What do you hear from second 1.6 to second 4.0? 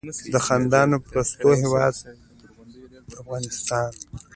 هیواد افغانستان.